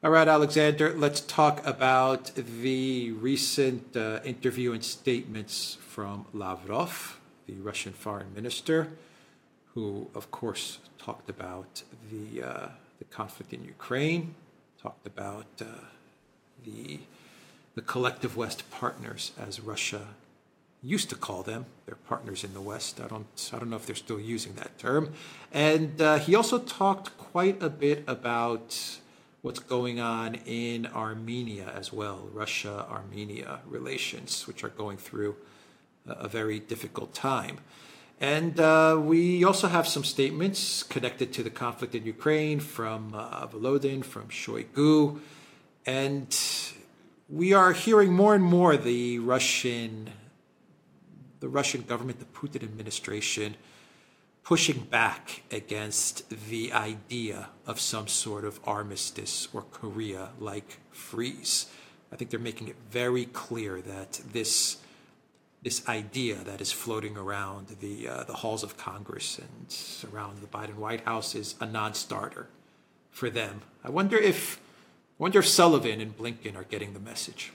[0.00, 7.54] All right, Alexander, let's talk about the recent uh, interview and statements from Lavrov, the
[7.54, 8.90] Russian foreign minister,
[9.74, 11.82] who, of course, talked about
[12.12, 12.68] the, uh,
[13.00, 14.36] the conflict in Ukraine,
[14.80, 15.64] talked about uh,
[16.64, 17.00] the,
[17.74, 20.02] the collective West partners, as Russia
[20.80, 21.66] used to call them.
[21.86, 23.00] They're partners in the West.
[23.00, 25.12] I don't, I don't know if they're still using that term.
[25.52, 29.00] And uh, he also talked quite a bit about
[29.42, 35.36] what's going on in Armenia as well, Russia Armenia relations, which are going through
[36.06, 37.58] a very difficult time.
[38.20, 43.46] And uh, we also have some statements connected to the conflict in Ukraine from uh,
[43.46, 45.20] Volodin, from Shoigu.
[45.86, 46.36] And
[47.28, 50.10] we are hearing more and more the Russian,
[51.38, 53.54] the Russian government, the Putin administration,
[54.48, 61.66] pushing back against the idea of some sort of armistice or Korea like freeze.
[62.10, 64.78] I think they're making it very clear that this
[65.62, 69.66] this idea that is floating around the uh, the halls of Congress and
[70.10, 72.48] around the Biden White House is a non-starter
[73.10, 73.60] for them.
[73.84, 74.58] I wonder if
[75.18, 77.52] wonder if Sullivan and Blinken are getting the message.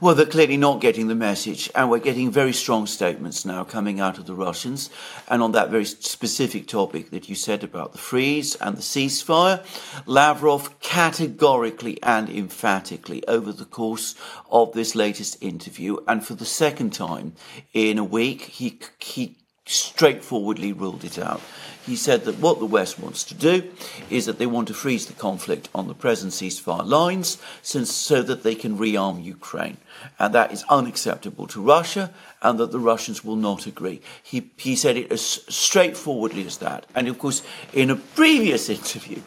[0.00, 4.00] Well, they're clearly not getting the message, and we're getting very strong statements now coming
[4.00, 4.90] out of the Russians.
[5.28, 9.64] And on that very specific topic that you said about the freeze and the ceasefire,
[10.04, 14.14] Lavrov categorically and emphatically, over the course
[14.50, 17.32] of this latest interview, and for the second time
[17.72, 21.40] in a week, he, he straightforwardly ruled it out.
[21.88, 23.62] He said that what the West wants to do
[24.10, 28.20] is that they want to freeze the conflict on the present ceasefire lines since, so
[28.20, 29.78] that they can rearm Ukraine.
[30.18, 34.00] And that is unacceptable to Russia and that the Russians will not agree.
[34.22, 36.86] He, he said it as straightforwardly as that.
[36.94, 39.20] And of course, in a previous interview,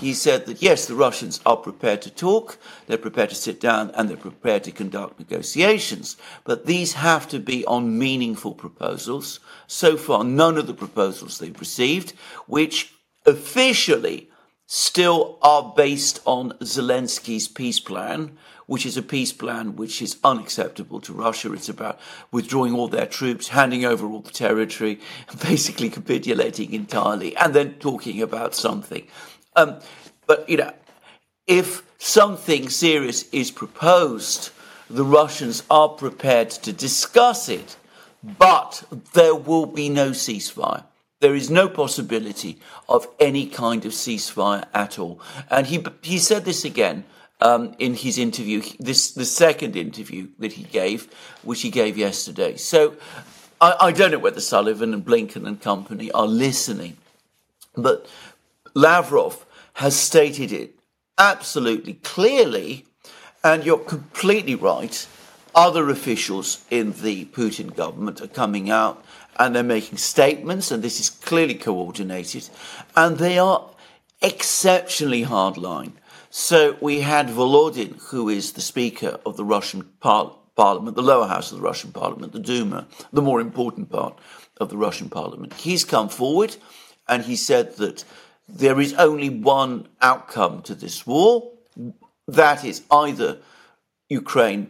[0.00, 3.90] he said that yes, the Russians are prepared to talk, they're prepared to sit down,
[3.94, 6.16] and they're prepared to conduct negotiations.
[6.44, 9.40] But these have to be on meaningful proposals.
[9.66, 12.12] So far, none of the proposals they've received,
[12.46, 12.92] which
[13.24, 14.28] officially
[14.66, 21.00] still are based on Zelensky's peace plan, which is a peace plan which is unacceptable
[21.00, 21.52] to Russia.
[21.52, 22.00] It's about
[22.32, 25.00] withdrawing all their troops, handing over all the territory,
[25.42, 29.06] basically capitulating entirely, and then talking about something.
[29.54, 29.78] Um,
[30.26, 30.72] but, you know,
[31.46, 34.50] if something serious is proposed,
[34.90, 37.76] the Russians are prepared to discuss it,
[38.22, 38.82] but
[39.14, 40.84] there will be no ceasefire.
[41.20, 45.20] There is no possibility of any kind of ceasefire at all.
[45.50, 47.04] And he, he said this again
[47.40, 51.08] um, in his interview, this the second interview that he gave,
[51.42, 52.56] which he gave yesterday.
[52.56, 52.96] So
[53.60, 56.96] I, I don't know whether Sullivan and Blinken and company are listening,
[57.76, 58.06] but
[58.74, 59.44] Lavrov
[59.74, 60.78] has stated it
[61.18, 62.86] absolutely clearly,
[63.44, 65.06] and you're completely right.
[65.54, 69.02] Other officials in the Putin government are coming out
[69.38, 72.48] and they're making statements, and this is clearly coordinated,
[72.96, 73.68] and they are
[74.22, 75.92] exceptionally hardline.
[76.38, 81.26] So we had Volodin, who is the Speaker of the Russian par- Parliament, the lower
[81.26, 84.18] house of the Russian Parliament, the Duma, the more important part
[84.58, 85.54] of the Russian Parliament.
[85.54, 86.56] He's come forward
[87.08, 88.04] and he said that
[88.46, 91.52] there is only one outcome to this war.
[92.28, 93.38] That is either
[94.10, 94.68] Ukraine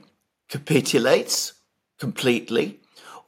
[0.49, 1.55] capitulates
[1.99, 2.79] completely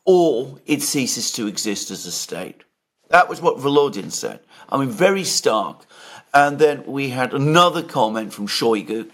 [0.04, 2.62] or it ceases to exist as a state.
[3.08, 4.38] That was what Volodin said.
[4.68, 5.86] I mean, very stark.
[6.34, 9.10] And then we had another comment from Shoigu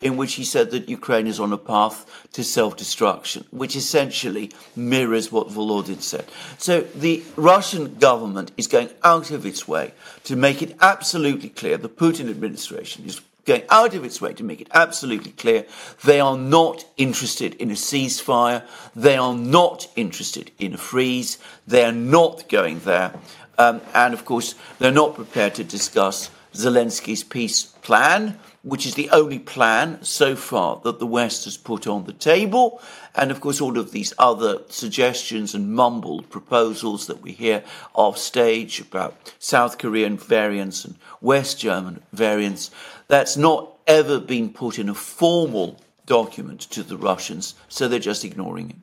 [0.00, 4.50] in which he said that Ukraine is on a path to self destruction, which essentially
[4.76, 6.26] mirrors what Volodin said.
[6.58, 9.92] So the Russian government is going out of its way
[10.24, 14.44] to make it absolutely clear, the Putin administration is going out of its way to
[14.44, 15.64] make it absolutely clear
[16.04, 18.62] they are not interested in a ceasefire,
[18.94, 23.14] they are not interested in a freeze, they are not going there.
[23.56, 29.10] Um, and of course, they're not prepared to discuss Zelensky's peace plan, which is the
[29.10, 32.82] only plan so far that the West has put on the table.
[33.14, 37.62] And of course, all of these other suggestions and mumbled proposals that we hear
[37.94, 42.72] off stage about South Korean variants and West German variants,
[43.06, 48.24] that's not ever been put in a formal document to the Russians, so they're just
[48.24, 48.76] ignoring it.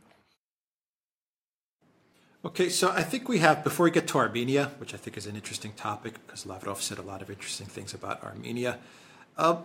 [2.45, 5.25] Okay, so I think we have, before we get to Armenia, which I think is
[5.25, 8.77] an interesting topic because Lavrov said a lot of interesting things about Armenia,
[9.35, 9.57] uh,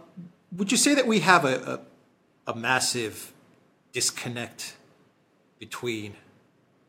[0.56, 1.82] would you say that we have a,
[2.46, 3.34] a, a massive
[3.92, 4.76] disconnect
[5.58, 6.14] between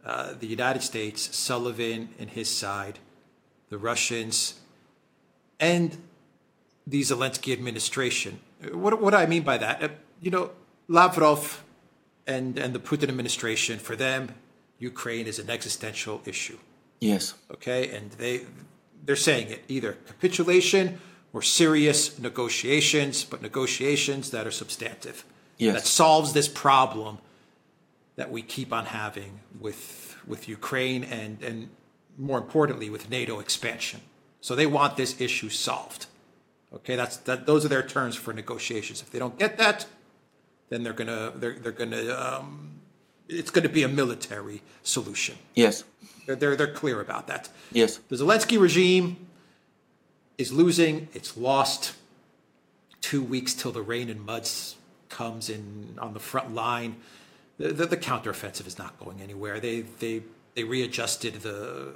[0.06, 3.00] uh, the United States, Sullivan and his side,
[3.70, 4.62] the Russians,
[5.60, 5.98] and
[6.88, 8.40] the Zelensky administration?
[8.72, 9.84] What, what do I mean by that?
[9.84, 9.90] Uh,
[10.22, 10.52] you know,
[10.88, 11.66] Lavrov
[12.26, 14.36] and, and the Putin administration, for them,
[14.82, 16.58] Ukraine is an existential issue.
[17.00, 17.36] Yes.
[17.52, 18.46] Okay, and they
[19.06, 21.00] they're saying it either capitulation
[21.34, 25.24] or serious negotiations, but negotiations that are substantive.
[25.58, 25.76] Yes.
[25.76, 27.20] That solves this problem
[28.16, 31.70] that we keep on having with with Ukraine and and
[32.18, 34.02] more importantly with NATO expansion.
[34.42, 36.08] So they want this issue solved.
[36.74, 37.46] Okay, that's that.
[37.46, 39.02] Those are their terms for negotiations.
[39.02, 39.86] If they don't get that,
[40.70, 42.71] then they're gonna they're they're gonna um,
[43.32, 45.36] it's going to be a military solution.
[45.56, 45.84] Yes.
[46.26, 47.50] They're, they're they're clear about that.
[47.72, 47.98] Yes.
[48.10, 49.28] The Zelensky regime
[50.38, 51.08] is losing.
[51.14, 51.96] It's lost.
[53.02, 54.48] Two weeks till the rain and mud
[55.10, 56.98] comes in on the front line.
[57.58, 59.60] The, the, the counteroffensive is not going anywhere.
[59.60, 60.22] They they
[60.54, 61.94] they readjusted the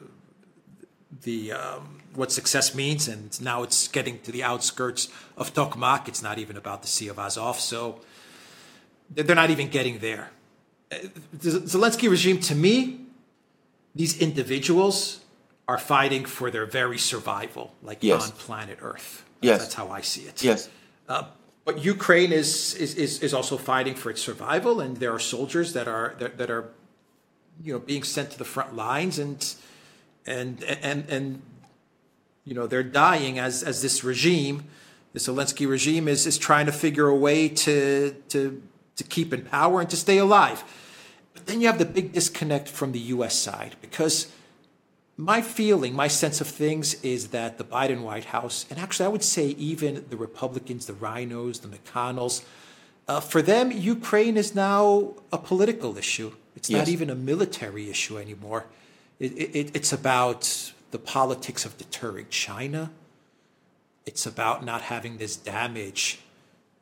[1.22, 6.08] the um, what success means, and now it's getting to the outskirts of Tokmak.
[6.08, 8.02] It's not even about the Sea of Azov, so
[9.10, 10.32] they're not even getting there.
[10.90, 13.02] The Zelensky regime, to me,
[13.96, 15.22] these individuals
[15.68, 18.26] are fighting for their very survival, like yes.
[18.26, 19.26] on planet Earth.
[19.42, 20.44] Yes, that's how I see it.
[20.44, 20.70] Yes,
[21.10, 21.24] uh,
[21.66, 25.74] but Ukraine is, is is is also fighting for its survival, and there are soldiers
[25.74, 26.70] that are that, that are,
[27.64, 29.56] you know, being sent to the front lines, and
[30.26, 31.42] and and and
[32.44, 34.66] you know they're dying as as this regime,
[35.14, 38.62] the Zelensky regime is is trying to figure a way to to
[38.96, 40.64] to keep in power and to stay alive.
[41.34, 43.36] But then you have the big disconnect from the U.S.
[43.38, 44.32] side because
[45.18, 49.10] my feeling, my sense of things is that the Biden White House, and actually I
[49.10, 52.44] would say even the Republicans, the RINOs, the McConnells,
[53.08, 56.34] uh, for them, Ukraine is now a political issue.
[56.56, 56.80] It's yes.
[56.80, 58.66] not even a military issue anymore.
[59.20, 62.92] It, it, it's about the politics of deterring China.
[64.06, 66.20] It's about not having this damage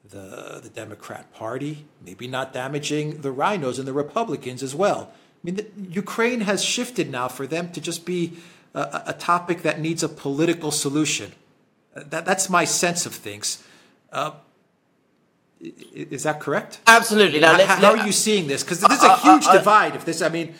[0.09, 5.11] the, the Democrat Party, maybe not damaging the RINOs and the Republicans as well.
[5.11, 8.33] I mean, the, Ukraine has shifted now for them to just be
[8.73, 11.33] a, a topic that needs a political solution.
[11.95, 13.63] That, that's my sense of things.
[14.11, 14.31] Uh,
[15.93, 16.79] is that correct?
[16.87, 17.39] Absolutely.
[17.39, 18.63] Now, how, how are you seeing this?
[18.63, 19.95] Because there's a huge divide.
[19.95, 20.55] If this, I mean,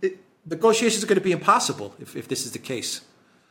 [0.00, 0.18] it,
[0.48, 3.02] negotiations are going to be impossible if, if this is the case.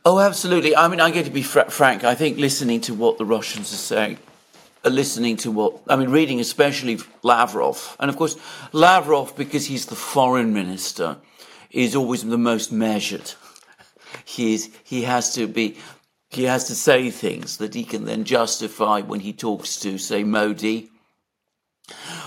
[0.04, 0.74] Oh, absolutely.
[0.74, 2.04] I mean, I'm going to be fr- frank.
[2.04, 4.18] I think listening to what the Russians are saying,
[4.90, 8.36] listening to what I mean, reading especially Lavrov, and of course
[8.72, 11.18] Lavrov because he's the foreign minister,
[11.70, 13.32] is always the most measured.
[14.24, 15.76] He is, he has to be
[16.30, 20.24] he has to say things that he can then justify when he talks to say
[20.24, 20.90] Modi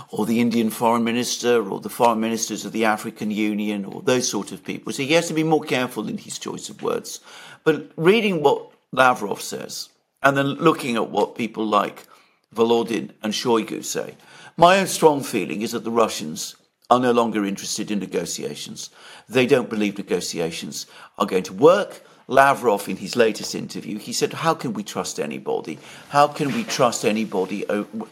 [0.09, 4.27] or the Indian foreign minister or the foreign ministers of the African Union or those
[4.27, 4.93] sort of people.
[4.93, 7.19] So he has to be more careful in his choice of words.
[7.63, 9.89] But reading what Lavrov says
[10.23, 12.05] and then looking at what people like
[12.55, 14.15] Volodin and Shoigu say.
[14.57, 16.55] My own strong feeling is that the Russians
[16.89, 18.89] are no longer interested in negotiations.
[19.27, 20.87] They don't believe negotiations
[21.17, 22.03] are going to work.
[22.27, 25.79] Lavrov, in his latest interview, he said, How can we trust anybody?
[26.09, 27.65] How can we trust anybody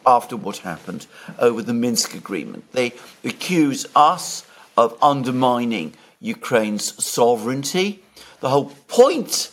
[0.05, 1.05] after what happened
[1.37, 2.71] over the Minsk agreement?
[2.71, 2.93] They
[3.23, 4.45] accuse us
[4.75, 8.03] of undermining Ukraine's sovereignty.
[8.39, 9.51] The whole point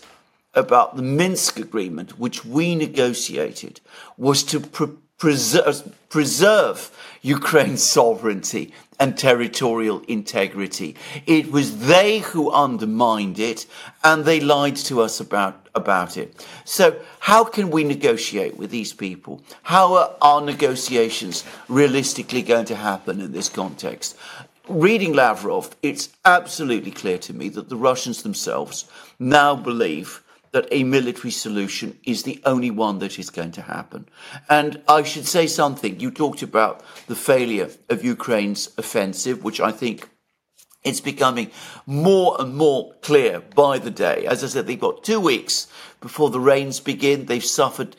[0.55, 3.81] about the Minsk agreement, which we negotiated,
[4.17, 6.91] was to pre- preserve, preserve
[7.23, 10.95] Ukraine's sovereignty and territorial integrity.
[11.27, 13.67] It was they who undermined it
[14.03, 16.47] and they lied to us about, about it.
[16.65, 19.43] So how can we negotiate with these people?
[19.63, 24.17] How are our negotiations realistically going to happen in this context?
[24.69, 28.87] Reading Lavrov, it's absolutely clear to me that the Russians themselves
[29.19, 30.23] now believe
[30.55, 34.09] that a military solution is the only one that is going to happen.
[34.49, 35.99] And I should say something.
[35.99, 40.09] You talked about the failure of Ukraine's offensive, which I think
[40.85, 41.51] it's becoming
[41.87, 44.27] more and more clear by the day.
[44.29, 45.67] As I said, they've got two weeks
[46.01, 47.27] before the rains begin.
[47.27, 47.97] They've suffered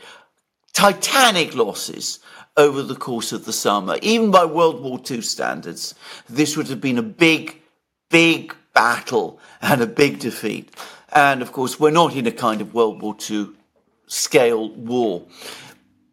[0.72, 2.20] titanic losses
[2.56, 3.98] over the course of the summer.
[4.02, 5.94] Even by World War II standards,
[6.30, 7.62] this would have been a big,
[8.10, 10.74] big battle and a big defeat.
[11.15, 13.50] And of course, we're not in a kind of World War II
[14.05, 15.25] scale war.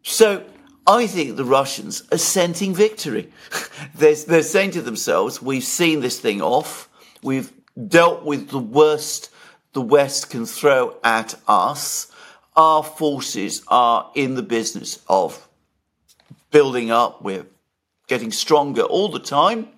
[0.01, 0.45] So
[0.87, 3.31] I think the Russians are scenting victory.
[3.95, 6.89] they're, they're saying to themselves, we've seen this thing off.
[7.21, 7.51] We've
[7.87, 9.29] dealt with the worst
[9.73, 12.11] the West can throw at us.
[12.55, 15.47] Our forces are in the business of
[16.51, 17.23] building up.
[17.23, 17.47] We're
[18.07, 19.69] getting stronger all the time.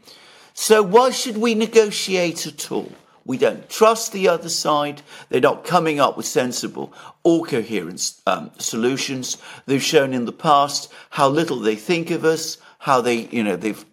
[0.53, 2.91] So why should we negotiate at all?
[3.25, 5.01] We don't trust the other side.
[5.29, 9.37] They're not coming up with sensible or coherent um, solutions.
[9.65, 13.55] They've shown in the past how little they think of us, how they, you know,
[13.55, 13.83] they've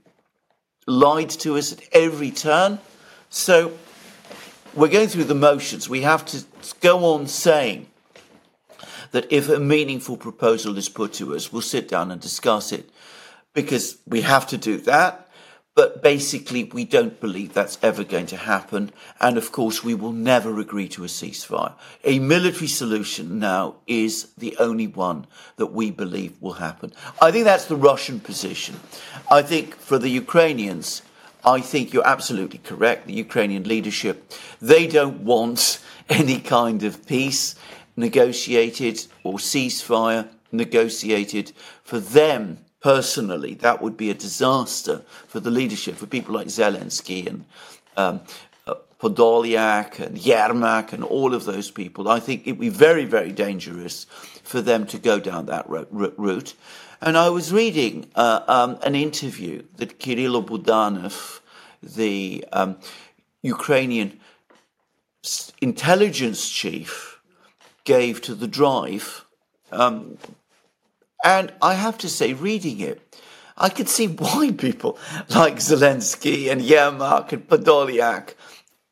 [0.86, 2.78] lied to us at every turn.
[3.30, 3.72] So
[4.74, 5.88] we're going through the motions.
[5.88, 6.44] We have to
[6.80, 7.86] go on saying
[9.12, 12.90] that if a meaningful proposal is put to us, we'll sit down and discuss it
[13.54, 15.28] because we have to do that.
[15.74, 18.92] But basically, we don't believe that's ever going to happen.
[19.20, 21.72] And of course, we will never agree to a ceasefire.
[22.04, 25.26] A military solution now is the only one
[25.56, 26.92] that we believe will happen.
[27.22, 28.80] I think that's the Russian position.
[29.30, 31.00] I think for the Ukrainians,
[31.42, 33.06] I think you're absolutely correct.
[33.06, 37.54] The Ukrainian leadership, they don't want any kind of peace
[37.96, 41.52] negotiated or ceasefire negotiated.
[41.82, 47.26] For them, personally, that would be a disaster for the leadership, for people like Zelensky
[47.26, 47.44] and
[47.96, 48.20] um,
[48.66, 52.08] uh, Podolyak and Yermak and all of those people.
[52.08, 54.06] I think it would be very, very dangerous
[54.42, 56.54] for them to go down that route.
[57.00, 61.40] And I was reading uh, um, an interview that Kirilo Budanov,
[61.82, 62.78] the um,
[63.42, 64.20] Ukrainian
[65.60, 67.20] intelligence chief,
[67.84, 69.24] gave to the drive.
[69.70, 70.18] Um,
[71.22, 73.00] and I have to say, reading it,
[73.56, 74.98] I could see why people
[75.28, 78.34] like Zelensky and Yermak and Podolyak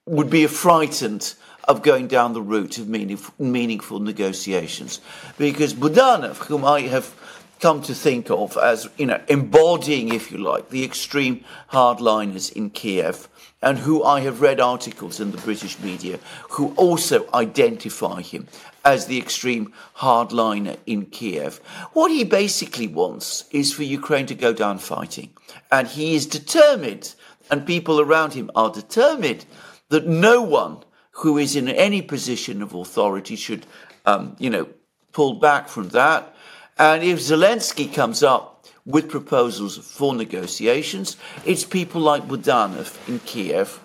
[0.07, 1.35] would be frightened
[1.65, 5.01] of going down the route of meaningful, meaningful negotiations.
[5.39, 7.15] Because Budanov, whom I have
[7.61, 12.71] come to think of as, you know, embodying, if you like, the extreme hardliners in
[12.71, 13.29] Kiev,
[13.63, 16.19] and who I have read articles in the British media
[16.51, 18.49] who also identify him
[18.85, 21.59] as the extreme hardliner in Kiev.
[21.93, 25.31] What he basically wants is for Ukraine to go down fighting.
[25.71, 27.15] And he is determined,
[27.51, 29.45] and people around him are determined,
[29.91, 30.79] that no one
[31.11, 33.67] who is in any position of authority should,
[34.07, 34.69] um, you know,
[35.13, 36.35] pull back from that.
[36.81, 43.79] And if Zelensky comes up with proposals for negotiations, it's people like Budanov in Kiev,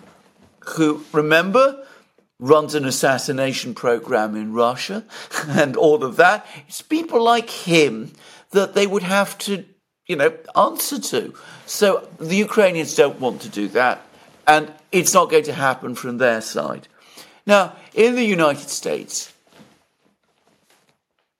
[0.60, 1.86] who, remember,
[2.38, 5.04] runs an assassination program in Russia
[5.46, 6.46] and all of that.
[6.68, 8.12] It's people like him
[8.52, 9.66] that they would have to,
[10.06, 11.34] you know, answer to.
[11.66, 14.06] So the Ukrainians don't want to do that,
[14.46, 16.88] and it's not going to happen from their side.
[17.46, 19.34] Now, in the United States,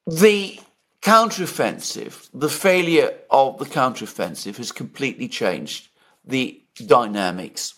[0.07, 0.61] the
[1.03, 5.89] counteroffensive, the failure of the counteroffensive has completely changed
[6.25, 7.75] the dynamics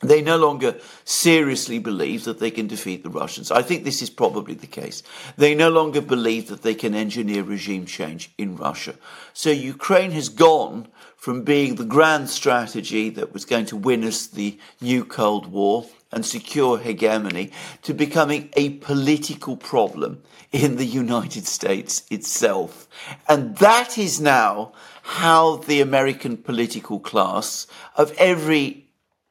[0.00, 3.50] they no longer seriously believe that they can defeat the Russians.
[3.50, 5.02] I think this is probably the case.
[5.36, 8.94] They no longer believe that they can engineer regime change in Russia.
[9.32, 14.26] So Ukraine has gone from being the grand strategy that was going to win us
[14.26, 17.50] the new Cold War and secure hegemony
[17.82, 20.22] to becoming a political problem
[20.52, 22.86] in the United States itself.
[23.28, 24.72] And that is now
[25.02, 28.85] how the American political class of every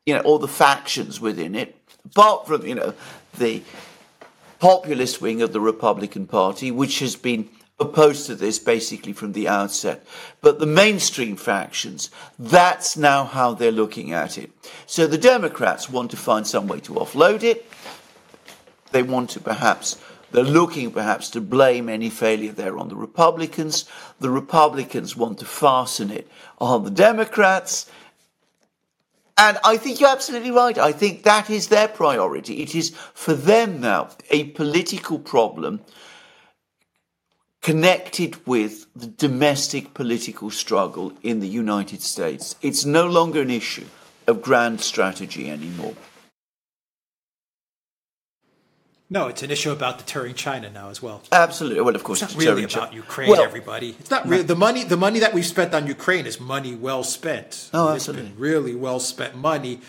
[0.05, 2.93] you know, all the factions within it, apart from, you know,
[3.37, 3.63] the
[4.59, 9.47] populist wing of the Republican Party, which has been opposed to this basically from the
[9.47, 10.05] outset.
[10.41, 12.09] But the mainstream factions,
[12.39, 14.51] that's now how they're looking at it.
[14.85, 17.65] So the Democrats want to find some way to offload it.
[18.91, 19.99] They want to perhaps,
[20.31, 23.85] they're looking perhaps to blame any failure there on the Republicans.
[24.19, 27.89] The Republicans want to fasten it on the Democrats.
[29.37, 30.77] And I think you're absolutely right.
[30.77, 32.61] I think that is their priority.
[32.61, 35.81] It is for them now a political problem
[37.61, 42.55] connected with the domestic political struggle in the United States.
[42.61, 43.87] It's no longer an issue
[44.27, 45.95] of grand strategy anymore.
[49.07, 51.21] No, it's an issue about deterring China now as well.
[51.31, 51.81] Absolutely.
[51.81, 53.29] Well, of course, it's not really about Ukraine.
[53.29, 54.83] Well, everybody, it's not really the money.
[54.83, 57.69] The money that we've spent on Ukraine is money well spent.
[57.73, 58.25] Oh, absolutely.
[58.25, 59.81] It's been really well spent money,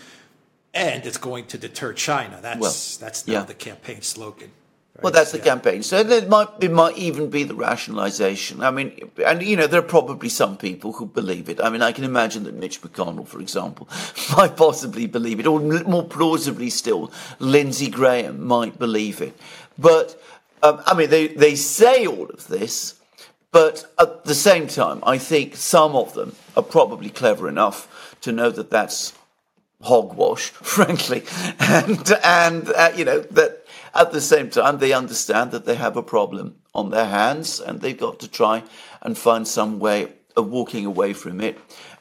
[0.73, 2.37] and it's going to deter China.
[2.41, 3.43] That's well, that's now yeah.
[3.45, 4.51] the campaign slogan.
[5.01, 5.43] Well, that's the yeah.
[5.43, 5.83] campaign.
[5.83, 8.63] So it might it might even be the rationalisation.
[8.63, 11.61] I mean, and you know, there are probably some people who believe it.
[11.61, 13.87] I mean, I can imagine that Mitch McConnell, for example,
[14.37, 19.37] might possibly believe it, or more plausibly still, Lindsey Graham might believe it.
[19.77, 20.19] But
[20.63, 22.99] um, I mean, they they say all of this,
[23.51, 28.31] but at the same time, I think some of them are probably clever enough to
[28.31, 29.13] know that that's
[29.81, 31.23] hogwash, frankly,
[31.59, 33.63] and and uh, you know that
[33.93, 37.81] at the same time, they understand that they have a problem on their hands and
[37.81, 38.63] they've got to try
[39.01, 41.57] and find some way of walking away from it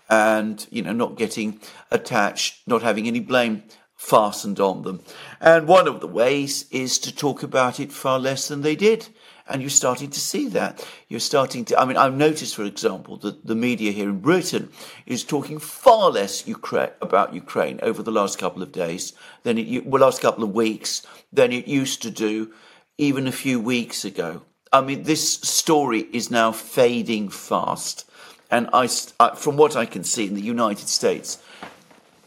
[0.08, 3.62] and, you know, not getting attached, not having any blame
[3.96, 5.00] fastened on them.
[5.40, 9.08] And one of the ways is to talk about it far less than they did.
[9.48, 10.84] And you're starting to see that.
[11.08, 14.70] You're starting to, I mean, I've noticed, for example, that the media here in Britain
[15.06, 19.12] is talking far less Ukraine, about Ukraine over the last couple of days
[19.44, 22.52] than it, well, last couple of weeks than it used to do
[22.98, 24.42] even a few weeks ago.
[24.72, 28.04] I mean, this story is now fading fast.
[28.50, 28.88] And I,
[29.36, 31.38] from what I can see in the United States,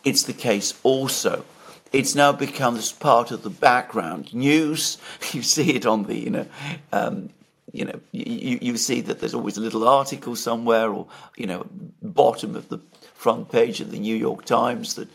[0.03, 1.43] it's the case also.
[1.91, 4.97] It's now become this part of the background news.
[5.33, 6.45] You see it on the, you know,
[6.91, 7.29] um,
[7.71, 11.67] you know, you, you see that there's always a little article somewhere, or you know,
[12.01, 12.79] bottom of the
[13.13, 15.07] front page of the New York Times that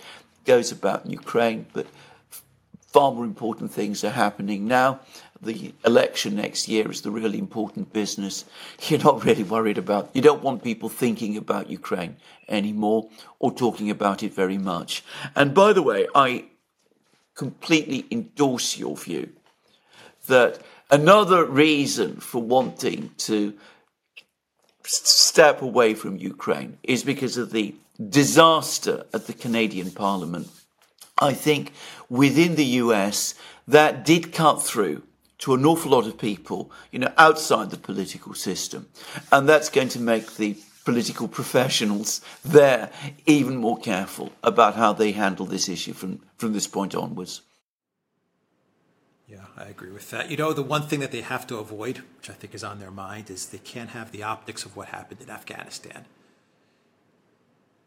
[0.45, 1.67] goes about Ukraine.
[1.73, 1.87] But
[2.93, 5.01] far more important things are happening now
[5.45, 8.45] the election next year is the really important business.
[8.89, 12.17] You're not really worried about, you don't want people thinking about Ukraine
[12.49, 15.05] anymore or talking about it very much.
[15.35, 16.47] And by the way, I
[17.35, 19.33] completely endorse your view
[20.27, 20.61] that
[20.91, 23.55] another reason for wanting to
[24.85, 27.75] step away from Ukraine is because of the
[28.09, 30.49] disaster at the Canadian Parliament.
[31.19, 31.73] I think
[32.09, 33.35] within the US,
[33.67, 35.03] that did cut through
[35.39, 38.89] to an awful lot of people, you know, outside the political system.
[39.31, 42.91] And that's going to make the political professionals there
[43.27, 47.43] even more careful about how they handle this issue from, from this point onwards.
[49.27, 50.31] Yeah, I agree with that.
[50.31, 52.79] You know, the one thing that they have to avoid, which I think is on
[52.79, 56.05] their mind, is they can't have the optics of what happened in Afghanistan.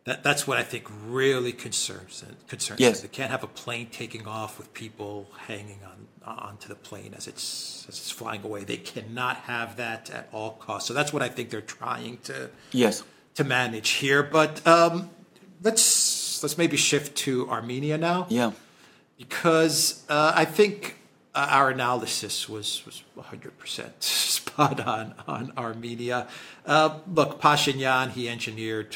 [0.08, 3.02] That, that's what I think really concerns concerns yes.
[3.02, 7.28] They can't have a plane taking off with people hanging on onto the plane as
[7.28, 8.64] it's as it's flying away.
[8.64, 10.88] They cannot have that at all costs.
[10.88, 13.04] So that's what I think they're trying to yes
[13.36, 14.24] to manage here.
[14.24, 15.10] But um,
[15.62, 18.28] let's let's maybe shift to Armenia now.
[18.30, 18.54] Yeah,
[19.18, 20.96] because uh, I think
[21.36, 26.30] uh, our analysis was was 100 percent spot on on Armenia.
[26.66, 28.96] Uh, look, Pashinyan he engineered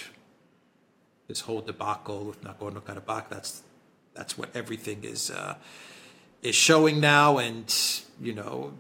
[1.32, 3.30] this whole debacle with Nagorno Karabakh.
[3.30, 3.64] That's
[4.14, 5.56] that's what everything is uh,
[6.42, 7.74] is showing now, and
[8.22, 8.74] you know.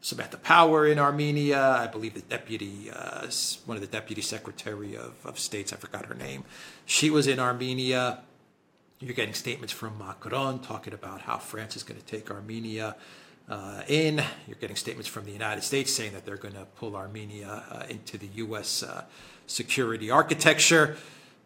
[0.00, 3.26] Samantha Power in Armenia, I believe the deputy, uh,
[3.64, 6.44] one of the deputy secretary of, of states, I forgot her name.
[6.84, 8.18] She was in Armenia.
[9.00, 12.96] You're getting statements from Macron talking about how France is going to take Armenia
[13.48, 14.22] uh, in.
[14.46, 17.84] You're getting statements from the United States saying that they're going to pull Armenia uh,
[17.88, 18.82] into the U.S.
[18.82, 19.04] Uh,
[19.46, 20.98] security architecture.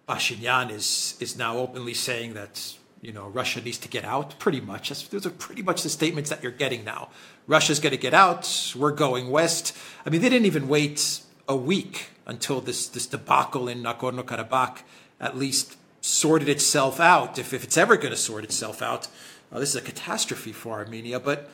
[0.09, 4.38] Pashinyan is is now openly saying that you know Russia needs to get out.
[4.38, 7.11] Pretty much, those are pretty much the statements that you're getting now.
[7.47, 8.75] Russia's going to get out.
[8.77, 9.77] We're going west.
[10.05, 14.79] I mean, they didn't even wait a week until this this debacle in Nagorno Karabakh
[15.21, 17.38] at least sorted itself out.
[17.38, 19.09] If if it's ever going to sort itself out,
[19.53, 21.21] uh, this is a catastrophe for Armenia.
[21.21, 21.51] But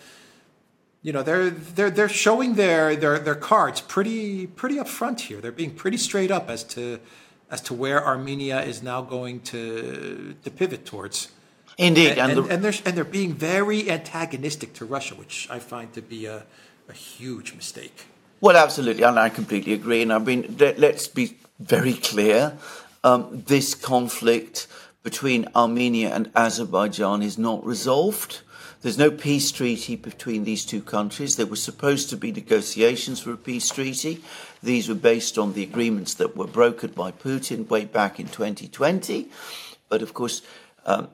[1.03, 5.41] you know they're they're they're showing their their their cards pretty pretty upfront here.
[5.41, 7.01] They're being pretty straight up as to
[7.51, 11.29] as to where Armenia is now going to to pivot towards.
[11.77, 15.59] Indeed, and, and, and, and, they're and they're being very antagonistic to Russia, which I
[15.59, 16.45] find to be a,
[16.89, 18.07] a huge mistake.
[18.41, 20.03] Well, absolutely, and I completely agree.
[20.03, 22.57] And I mean, let's be very clear:
[23.03, 24.69] um, this conflict
[25.03, 28.41] between Armenia and Azerbaijan is not resolved.
[28.83, 31.37] There's no peace treaty between these two countries.
[31.37, 34.23] There were supposed to be negotiations for a peace treaty.
[34.65, 39.29] These were based on the agreements that were brokered by Putin way back in 2020.
[39.91, 40.41] But of course,
[40.87, 41.09] um,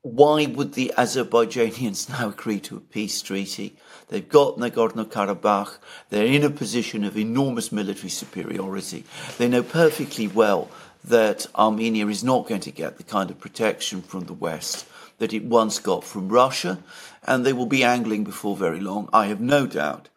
[0.00, 3.76] why would the Azerbaijanians now agree to a peace treaty?
[4.08, 5.76] They've got Nagorno Karabakh.
[6.08, 9.04] They're in a position of enormous military superiority.
[9.36, 10.70] They know perfectly well
[11.04, 14.86] that Armenia is not going to get the kind of protection from the West
[15.18, 16.78] that it once got from Russia,
[17.26, 20.08] and they will be angling before very long, I have no doubt,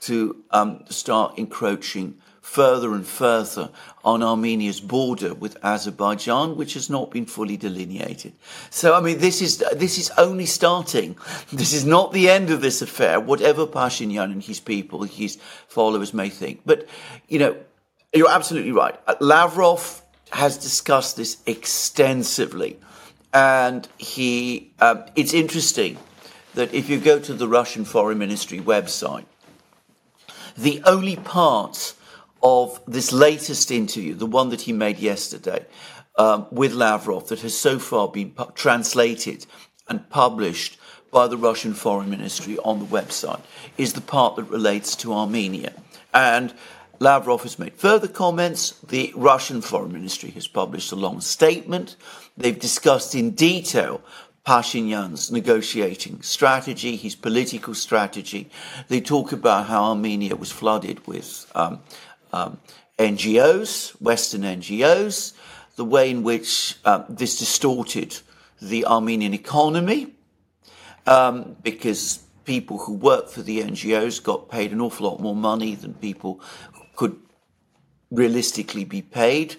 [0.00, 3.70] to um, start encroaching further and further
[4.04, 8.32] on Armenia's border with Azerbaijan, which has not been fully delineated.
[8.70, 11.16] So, I mean, this is this is only starting.
[11.52, 16.14] This is not the end of this affair, whatever Pashinyan and his people, his followers
[16.14, 16.60] may think.
[16.64, 16.88] But,
[17.28, 17.56] you know,
[18.14, 18.94] you're absolutely right.
[19.20, 22.78] Lavrov has discussed this extensively
[23.36, 25.98] and he, um, it's interesting
[26.54, 29.26] that if you go to the Russian Foreign Ministry website,
[30.56, 31.94] the only part
[32.42, 35.64] of this latest interview, the one that he made yesterday
[36.16, 39.46] um, with Lavrov, that has so far been pu- translated
[39.88, 40.78] and published
[41.10, 43.40] by the Russian Foreign Ministry on the website,
[43.78, 45.72] is the part that relates to Armenia.
[46.12, 46.52] And
[46.98, 48.72] Lavrov has made further comments.
[48.88, 51.96] The Russian Foreign Ministry has published a long statement.
[52.36, 54.00] They've discussed in detail
[54.46, 58.48] Pashinyan's negotiating strategy, his political strategy.
[58.86, 61.80] They talk about how Armenia was flooded with um,
[62.32, 62.60] um,
[62.96, 65.32] NGOs, Western NGOs,
[65.74, 68.18] the way in which uh, this distorted
[68.62, 70.14] the Armenian economy,
[71.06, 75.74] um, because people who worked for the NGOs got paid an awful lot more money
[75.74, 76.40] than people
[76.94, 77.18] could
[78.12, 79.56] realistically be paid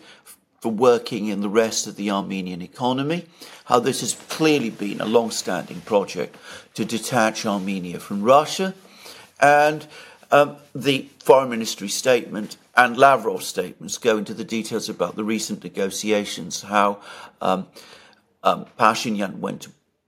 [0.60, 3.26] for working in the rest of the Armenian economy.
[3.66, 6.36] How this has clearly been a long standing project
[6.74, 8.74] to detach Armenia from Russia.
[9.40, 9.86] And
[10.32, 15.64] um, the foreign ministry statement and Lavrov's statements go into the details about the recent
[15.64, 17.00] negotiations, how
[17.42, 17.68] um,
[18.44, 19.68] um, Pashinyan went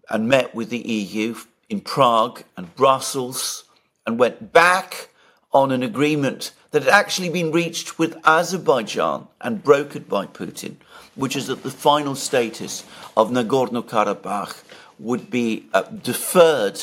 [0.09, 1.35] and met with the EU
[1.69, 3.65] in Prague and Brussels
[4.05, 5.08] and went back
[5.51, 10.75] on an agreement that had actually been reached with Azerbaijan and brokered by Putin,
[11.15, 12.83] which is that the final status
[13.17, 14.63] of Nagorno Karabakh
[14.99, 16.79] would be uh, deferred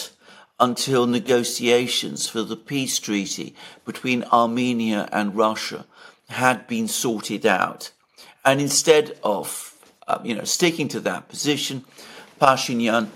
[0.58, 5.84] until negotiations for the peace treaty between Armenia and Russia
[6.28, 7.92] had been sorted out.
[8.44, 9.74] And instead of
[10.08, 11.84] uh, you know, sticking to that position,
[12.40, 13.08] Pashinyan,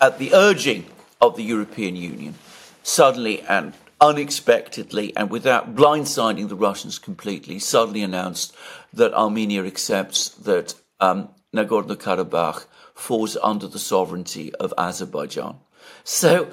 [0.00, 0.86] at the urging
[1.20, 2.34] of the European Union,
[2.82, 8.54] suddenly and unexpectedly and without blindsiding the Russians completely, suddenly announced
[8.92, 15.56] that Armenia accepts that um, Nagorno Karabakh falls under the sovereignty of Azerbaijan.
[16.04, 16.50] So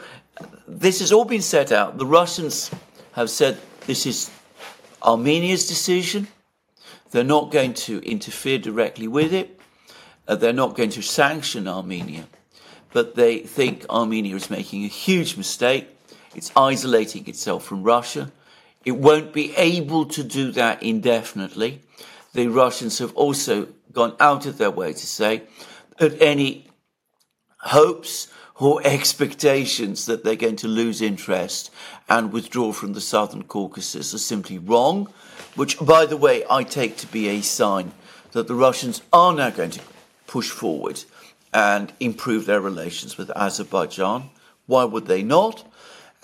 [0.67, 1.97] this has all been set out.
[1.97, 2.71] The Russians
[3.13, 4.29] have said this is
[5.01, 6.27] Armenia's decision.
[7.11, 9.59] They're not going to interfere directly with it.
[10.27, 12.25] Uh, they're not going to sanction Armenia.
[12.91, 15.94] But they think Armenia is making a huge mistake
[16.37, 18.31] it's isolating itself from Russia.
[18.83, 21.81] It won't be able to do that indefinitely.
[22.33, 25.43] The Russians have also gone out of their way to say
[25.97, 26.67] that any
[27.59, 31.71] hopes or expectations that they're going to lose interest
[32.07, 35.07] and withdraw from the Southern Caucasus are simply wrong,
[35.55, 37.91] which, by the way, I take to be a sign
[38.33, 39.81] that the Russians are now going to
[40.27, 41.03] push forward
[41.53, 44.29] and improve their relations with Azerbaijan.
[44.65, 45.63] Why would they not?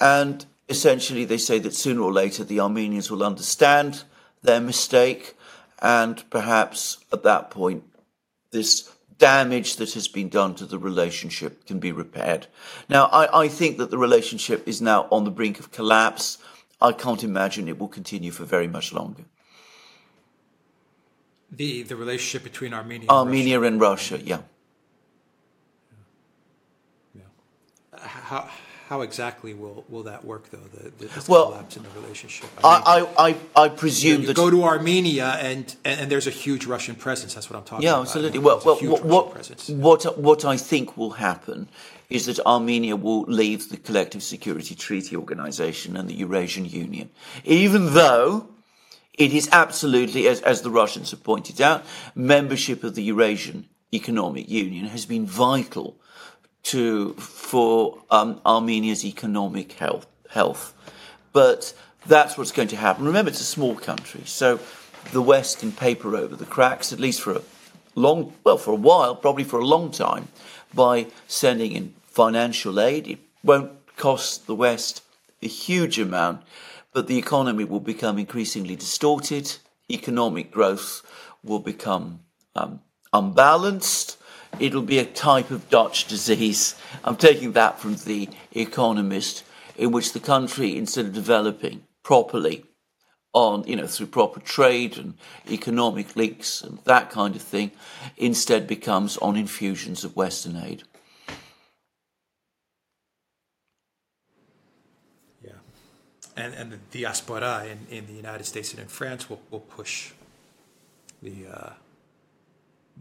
[0.02, 4.04] And essentially, they say that sooner or later the Armenians will understand
[4.42, 5.38] their mistake,
[5.80, 7.84] and perhaps at that point,
[8.50, 12.48] this damage that has been done to the relationship can be repaired.
[12.90, 16.40] Now, I, I think that the relationship is now on the brink of collapse.
[16.82, 19.26] I can't imagine it will continue for very much longer.
[21.52, 23.68] The the relationship between Armenia, and Armenia Russia.
[23.68, 24.42] and Russia, yeah.
[27.14, 27.22] yeah.
[28.00, 28.50] How
[28.92, 30.58] how exactly will, will that work, though?
[30.58, 32.50] The, the well, collapse in the relationship.
[32.62, 36.12] I, mean, I, I, I, presume you, you that go to Armenia and, and, and
[36.12, 37.34] there's a huge Russian presence.
[37.34, 38.00] That's what I'm talking yeah, about.
[38.00, 38.40] Yeah, absolutely.
[38.40, 41.70] Well, well what what, what what I think will happen
[42.10, 47.12] is that Armenia will leave the Collective Security Treaty Organization and the Eurasian Union,
[47.46, 48.50] even though
[49.14, 54.50] it is absolutely, as, as the Russians have pointed out, membership of the Eurasian Economic
[54.50, 55.96] Union has been vital
[56.64, 60.08] to for um, Armenia's economic health.
[60.30, 60.74] Health,
[61.34, 61.74] but
[62.06, 63.04] that's what's going to happen.
[63.04, 64.62] Remember, it's a small country, so
[65.12, 67.42] the West can paper over the cracks, at least for a
[67.96, 70.30] long, well, for a while, probably for a long time,
[70.74, 73.08] by sending in financial aid.
[73.08, 75.04] It won't cost the West
[75.42, 76.44] a huge amount,
[76.94, 79.58] but the economy will become increasingly distorted.
[79.90, 81.02] Economic growth
[81.44, 82.22] will become
[82.56, 82.80] um,
[83.12, 84.18] unbalanced
[84.60, 86.76] it'll be a type of Dutch disease.
[87.04, 89.44] I'm taking that from The Economist,
[89.78, 92.66] in which the country, instead of developing properly
[93.34, 95.14] on, you know, through proper trade and
[95.50, 97.72] economic links and that kind of thing,
[98.18, 100.84] instead becomes on infusions of Western aid.
[105.44, 105.52] Yeah.
[106.36, 110.12] And, and the diaspora in, in the United States and in France will, will push
[111.24, 111.70] the uh,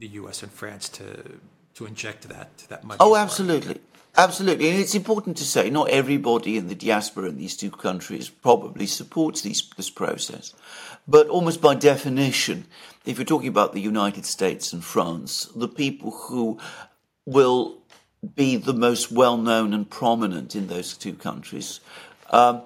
[0.01, 0.43] the U.S.
[0.43, 1.39] and France to
[1.75, 2.99] to inject that that money.
[3.01, 3.81] Oh, absolutely.
[4.17, 8.29] Absolutely, and it's important to say not everybody in the diaspora in these two countries
[8.29, 10.53] probably supports these, this process,
[11.07, 12.67] but almost by definition,
[13.07, 16.59] if you're talking about the United States and France, the people who
[17.25, 17.79] will
[18.35, 21.79] be the most well known and prominent in those two countries,
[22.31, 22.63] um,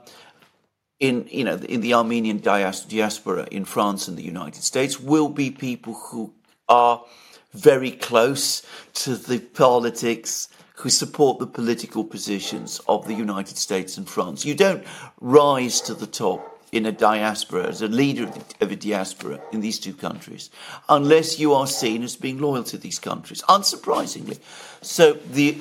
[0.99, 5.51] in you know in the Armenian diaspora in France and the United States, will be
[5.51, 6.33] people who
[6.71, 7.05] are
[7.55, 8.63] very close
[8.93, 14.45] to the politics, who support the political positions of the United States and France.
[14.45, 14.85] You don't
[15.21, 18.25] rise to the top in a diaspora, as a leader
[18.61, 20.51] of a diaspora in these two countries,
[20.89, 24.41] unless you are seen as being loyal to these countries, unsurprisingly.
[24.83, 25.57] So the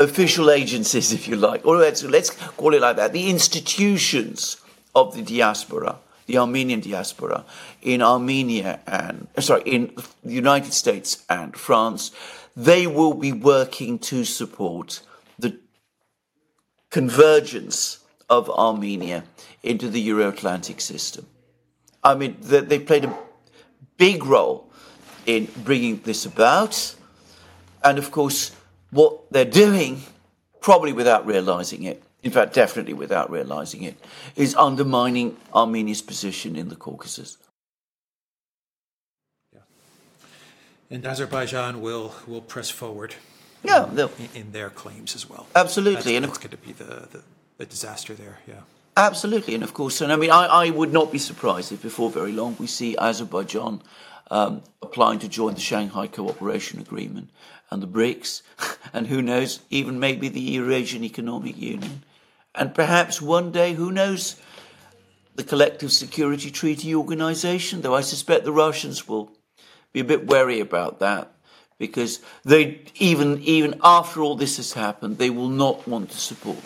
[0.00, 4.56] official agencies, if you like, or let's, let's call it like that, the institutions
[4.96, 5.98] of the diaspora,
[6.30, 7.44] the Armenian diaspora
[7.82, 12.12] in Armenia and, eh, sorry, in the United States and France,
[12.56, 15.00] they will be working to support
[15.40, 15.58] the
[16.90, 19.24] convergence of Armenia
[19.64, 21.26] into the Euro Atlantic system.
[22.04, 23.18] I mean, they played a
[23.96, 24.70] big role
[25.26, 26.94] in bringing this about.
[27.82, 28.52] And of course,
[28.90, 30.02] what they're doing,
[30.60, 33.96] probably without realizing it, in fact, definitely without realizing it,
[34.36, 37.38] is undermining Armenia's position in the Caucasus.
[39.52, 39.60] Yeah.
[40.90, 43.14] And Azerbaijan will, will press forward.
[43.62, 45.46] Yeah, in, in, their claims as well.
[45.54, 47.22] Absolutely, and it's going to be the, the,
[47.58, 48.38] the disaster there.
[48.48, 48.60] Yeah.
[48.96, 52.10] Absolutely, and of course, and I mean, I, I would not be surprised if before
[52.10, 53.82] very long we see Azerbaijan
[54.30, 57.28] um, applying to join the Shanghai Cooperation Agreement
[57.70, 58.42] and the BRICS,
[58.92, 62.02] and who knows, even maybe the Eurasian Economic Union,
[62.54, 64.36] and perhaps one day, who knows,
[65.36, 67.80] the Collective Security Treaty Organization.
[67.80, 69.30] Though I suspect the Russians will
[69.92, 71.32] be a bit wary about that
[71.78, 76.58] because they even even after all this has happened, they will not want to support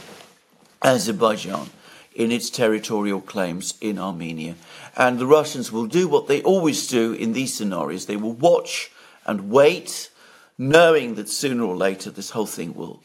[0.82, 1.70] Azerbaijan
[2.14, 4.54] in its territorial claims in Armenia.
[4.96, 8.90] And the Russians will do what they always do in these scenarios they will watch
[9.26, 10.10] and wait,
[10.58, 13.02] knowing that sooner or later this whole thing will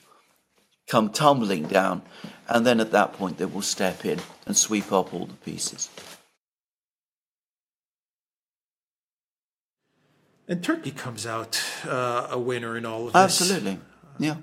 [0.88, 2.02] come tumbling down.
[2.48, 5.90] And then at that point, they will step in and sweep up all the pieces.
[10.48, 13.22] And Turkey comes out uh, a winner in all of this.
[13.22, 13.78] Absolutely,
[14.18, 14.38] yeah.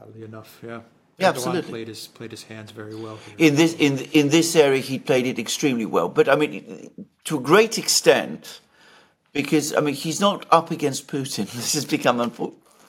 [0.00, 0.82] Oddly enough, yeah.
[1.18, 1.70] Yeah, absolutely.
[1.70, 3.18] Played his played his hands very well.
[3.36, 3.48] Here.
[3.48, 6.08] In this in in this area, he played it extremely well.
[6.08, 6.90] But I mean,
[7.24, 8.60] to a great extent,
[9.32, 11.52] because I mean, he's not up against Putin.
[11.54, 12.18] This has become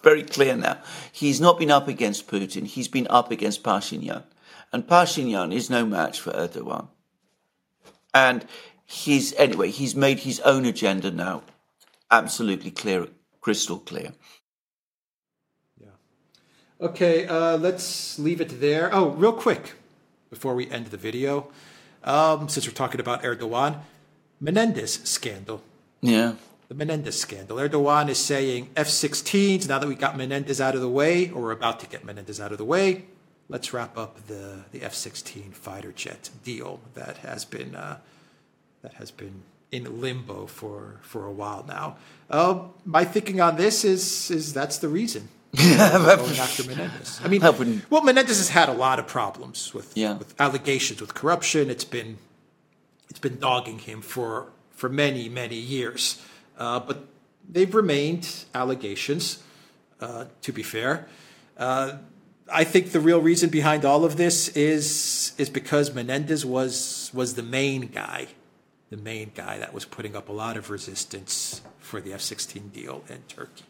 [0.04, 0.78] very clear now.
[1.12, 2.66] He's not been up against Putin.
[2.66, 4.24] He's been up against Pashinyan,
[4.72, 6.88] and Pashinyan is no match for Erdogan.
[8.14, 8.46] And
[8.86, 9.72] he's anyway.
[9.72, 11.44] He's made his own agenda now,
[12.10, 13.08] absolutely clear,
[13.40, 14.14] crystal clear.
[15.80, 15.88] Yeah.
[16.80, 18.90] Okay, uh, let's leave it there.
[18.94, 19.74] Oh, real quick,
[20.30, 21.48] before we end the video,
[22.04, 23.82] um, since we're talking about Erdogan,
[24.40, 25.62] Menendez scandal.
[26.02, 26.34] Yeah.
[26.68, 27.58] The Menendez scandal.
[27.58, 31.42] Erdogan is saying F 16s, now that we got Menendez out of the way, or
[31.42, 33.06] we're about to get Menendez out of the way,
[33.50, 37.98] let's wrap up the, the F 16 fighter jet deal that has been, uh,
[38.82, 41.98] that has been in limbo for, for a while now.
[42.30, 47.20] Uh, my thinking on this is, is that's the reason going after Menendez.
[47.22, 47.42] I mean,
[47.90, 50.18] well, Menendez has had a lot of problems with yeah.
[50.18, 51.70] with allegations with corruption.
[51.70, 52.18] It's been
[53.10, 56.20] it's been dogging him for for many many years,
[56.58, 57.06] uh, but
[57.48, 59.44] they've remained allegations.
[60.00, 61.08] Uh, to be fair,
[61.58, 61.98] uh,
[62.52, 67.36] I think the real reason behind all of this is is because Menendez was was
[67.36, 68.30] the main guy,
[68.90, 73.04] the main guy that was putting up a lot of resistance for the F-16 deal
[73.08, 73.66] in Turkey.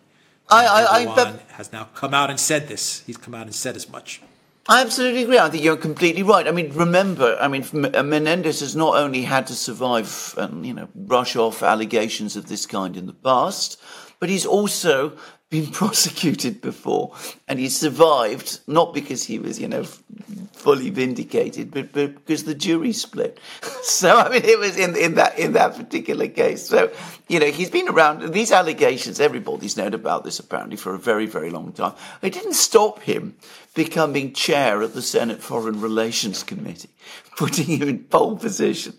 [0.50, 3.04] I, I, I has now come out and said this.
[3.06, 4.22] He's come out and said as much.
[4.70, 5.40] I absolutely agree.
[5.40, 6.48] I think you're completely right.
[6.48, 7.64] I mean, remember, I mean,
[7.96, 12.48] uh, Menendez has not only had to survive and, you know, brush off allegations of
[12.48, 13.82] this kind in the past,
[14.20, 15.18] but he's also
[15.52, 17.14] been prosecuted before
[17.48, 22.56] and he survived not because he was you know fully vindicated but, but because the
[22.56, 23.40] jury split.
[23.84, 26.68] So i mean it was in in that in that particular case.
[26.68, 26.92] So
[27.28, 28.32] you know he's been around.
[28.32, 31.94] These allegations everybody's known about this apparently for a very very long time.
[32.22, 33.36] It didn't stop him
[33.74, 36.90] becoming chair of the senate foreign relations committee
[37.38, 38.94] putting him in pole position.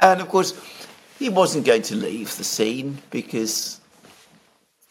[0.00, 0.52] And of course
[1.18, 3.80] he wasn't going to leave the scene because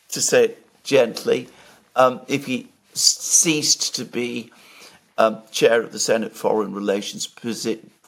[0.09, 1.49] to say it gently,
[1.97, 4.49] um, if he ceased to be
[5.17, 7.27] um, chair of the Senate Foreign Relations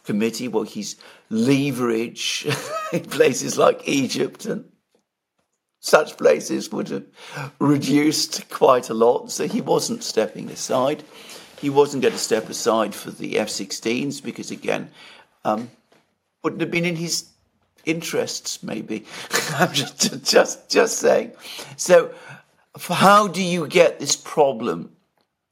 [0.06, 0.96] Committee, well, his
[1.30, 2.48] leverage
[2.94, 4.66] in places like Egypt and
[5.82, 7.06] such places would have
[7.60, 9.30] reduced quite a lot.
[9.30, 11.04] So he wasn't stepping aside.
[11.60, 14.90] He wasn't going to step aside for the F 16s because, again,
[15.44, 15.70] um,
[16.44, 17.30] wouldn't have been in his
[17.86, 19.06] interests, maybe.
[19.56, 21.34] I'm just, just, just saying.
[21.76, 22.14] So
[22.78, 24.92] how do you get this problem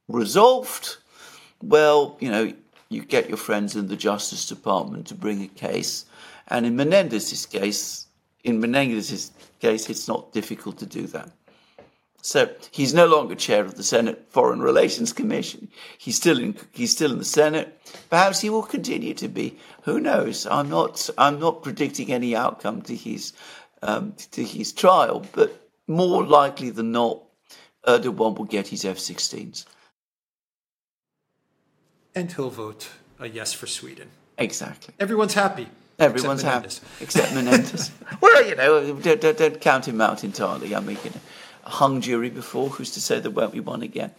[0.08, 0.96] resolved?
[1.62, 2.52] Well, you know,
[2.88, 6.06] you get your friends in the Justice Department to bring a case,
[6.48, 8.06] and in Menendez's case,
[8.44, 11.30] in Menendez's case, it's not difficult to do that.
[12.22, 15.68] So he's no longer chair of the Senate Foreign Relations Commission.
[15.98, 17.80] He's still in, he's still in the Senate.
[18.10, 19.56] Perhaps he will continue to be.
[19.82, 20.46] Who knows?
[20.46, 23.32] I'm not, I'm not predicting any outcome to his,
[23.82, 27.22] um, to his trial, but more likely than not,
[27.86, 29.64] Erdogan will get his F-16s.
[32.14, 34.08] And he'll vote a yes for Sweden.
[34.36, 34.94] Exactly.
[35.00, 35.68] Everyone's happy.
[35.98, 37.90] Everyone's except happy except Menendez.
[38.20, 40.74] well, you know, don't, don't, don't count him out entirely.
[40.74, 41.20] I mean, you know,
[41.64, 42.68] a hung jury before.
[42.68, 44.12] Who's to say there won't be one again?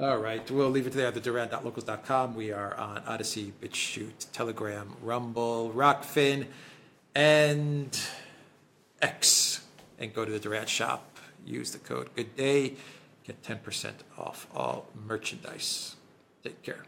[0.00, 0.48] All right.
[0.50, 1.10] We'll leave it there.
[1.10, 2.34] The Duran.locals.com.
[2.34, 6.46] We are on Odyssey, BitChute, Telegram, Rumble, Rockfin,
[7.14, 7.98] and
[9.00, 9.62] X.
[9.98, 11.18] And go to the Duran shop.
[11.44, 12.74] Use the code Good Day.
[13.24, 15.96] Get 10% off all merchandise.
[16.42, 16.84] Take care.